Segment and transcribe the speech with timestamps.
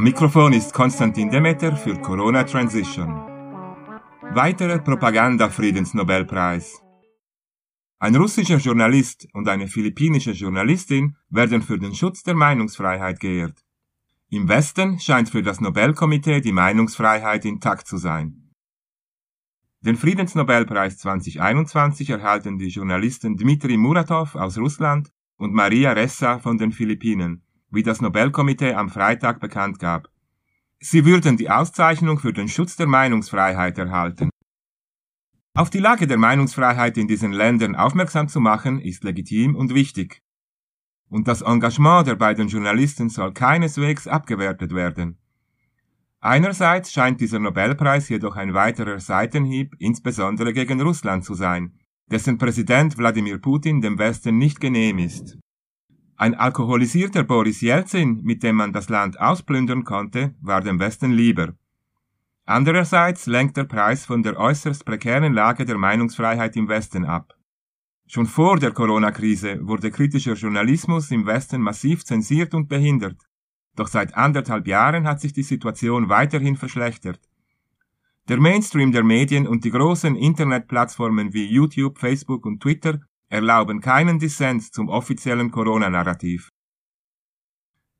[0.00, 3.10] Am Mikrofon ist Konstantin Demeter für Corona Transition.
[4.32, 6.80] Weiterer Propaganda-Friedensnobelpreis.
[7.98, 13.62] Ein russischer Journalist und eine philippinische Journalistin werden für den Schutz der Meinungsfreiheit geehrt.
[14.30, 18.54] Im Westen scheint für das Nobelkomitee die Meinungsfreiheit intakt zu sein.
[19.82, 26.72] Den Friedensnobelpreis 2021 erhalten die Journalisten Dmitri Muratov aus Russland und Maria Ressa von den
[26.72, 30.08] Philippinen, wie das Nobelkomitee am Freitag bekannt gab.
[30.80, 34.30] Sie würden die Auszeichnung für den Schutz der Meinungsfreiheit erhalten.
[35.54, 40.22] Auf die Lage der Meinungsfreiheit in diesen Ländern aufmerksam zu machen, ist legitim und wichtig.
[41.10, 45.18] Und das Engagement der beiden Journalisten soll keineswegs abgewertet werden.
[46.20, 51.74] Einerseits scheint dieser Nobelpreis jedoch ein weiterer Seitenhieb insbesondere gegen Russland zu sein,
[52.10, 55.39] dessen Präsident Wladimir Putin dem Westen nicht genehm ist.
[56.20, 61.54] Ein alkoholisierter Boris Jelzin, mit dem man das Land ausplündern konnte, war dem Westen lieber.
[62.44, 67.32] Andererseits lenkt der Preis von der äußerst prekären Lage der Meinungsfreiheit im Westen ab.
[68.06, 73.16] Schon vor der Corona-Krise wurde kritischer Journalismus im Westen massiv zensiert und behindert.
[73.74, 77.18] Doch seit anderthalb Jahren hat sich die Situation weiterhin verschlechtert.
[78.28, 83.00] Der Mainstream der Medien und die großen Internetplattformen wie YouTube, Facebook und Twitter
[83.30, 86.50] erlauben keinen Dissens zum offiziellen Corona-Narrativ.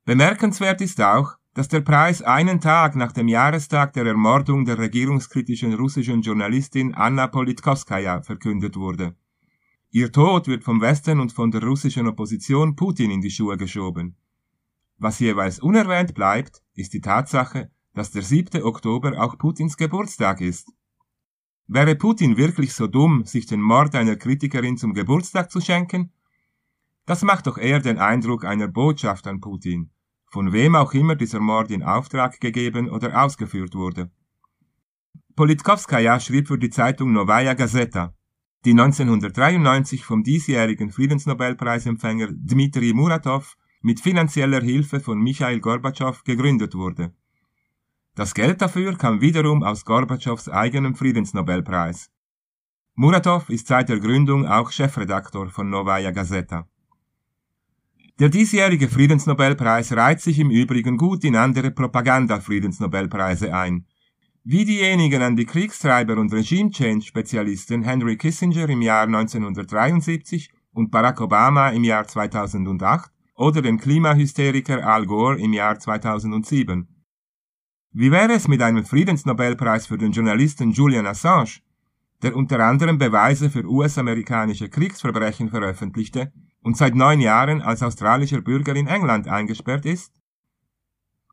[0.05, 5.73] Bemerkenswert ist auch, dass der Preis einen Tag nach dem Jahrestag der Ermordung der regierungskritischen
[5.73, 9.15] russischen Journalistin Anna Politkovskaya verkündet wurde.
[9.89, 14.15] Ihr Tod wird vom Westen und von der russischen Opposition Putin in die Schuhe geschoben.
[14.97, 18.63] Was jeweils unerwähnt bleibt, ist die Tatsache, dass der 7.
[18.63, 20.71] Oktober auch Putins Geburtstag ist.
[21.73, 26.11] Wäre Putin wirklich so dumm, sich den Mord einer Kritikerin zum Geburtstag zu schenken?
[27.05, 29.89] Das macht doch eher den Eindruck einer Botschaft an Putin,
[30.25, 34.11] von wem auch immer dieser Mord in Auftrag gegeben oder ausgeführt wurde.
[35.37, 38.13] Politkovskaya schrieb für die Zeitung Novaya Gazeta,
[38.65, 47.13] die 1993 vom diesjährigen Friedensnobelpreisempfänger Dmitri Muratov mit finanzieller Hilfe von Michail Gorbatschow gegründet wurde.
[48.15, 52.09] Das Geld dafür kam wiederum aus Gorbatschows eigenem Friedensnobelpreis.
[52.95, 56.67] Muratov ist seit der Gründung auch Chefredaktor von Novaya Gazeta.
[58.19, 63.85] Der diesjährige Friedensnobelpreis reiht sich im Übrigen gut in andere Propaganda-Friedensnobelpreise ein,
[64.43, 71.69] wie diejenigen an die Kriegstreiber und Regime-Change-Spezialisten Henry Kissinger im Jahr 1973 und Barack Obama
[71.69, 76.87] im Jahr 2008 oder den Klimahysteriker Al Gore im Jahr 2007.
[77.93, 81.59] Wie wäre es mit einem Friedensnobelpreis für den Journalisten Julian Assange,
[82.21, 86.31] der unter anderem Beweise für US-amerikanische Kriegsverbrechen veröffentlichte
[86.61, 90.13] und seit neun Jahren als australischer Bürger in England eingesperrt ist?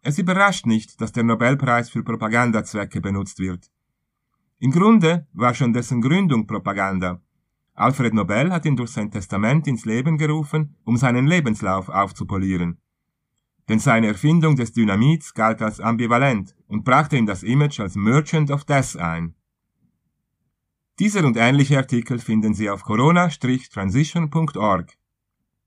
[0.03, 3.71] Es überrascht nicht, dass der Nobelpreis für Propagandazwecke benutzt wird.
[4.59, 7.21] Im Grunde war schon dessen Gründung Propaganda.
[7.75, 12.81] Alfred Nobel hat ihn durch sein Testament ins Leben gerufen, um seinen Lebenslauf aufzupolieren
[13.69, 18.51] denn seine Erfindung des Dynamits galt als ambivalent und brachte ihm das Image als Merchant
[18.51, 19.35] of Death ein.
[20.99, 24.98] Dieser und ähnliche Artikel finden Sie auf corona-transition.org.